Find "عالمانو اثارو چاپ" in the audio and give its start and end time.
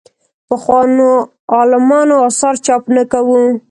1.55-2.83